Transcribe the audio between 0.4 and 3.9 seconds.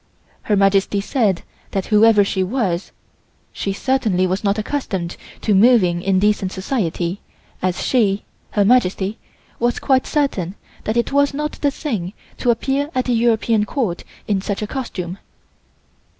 Her Majesty said that whoever she was she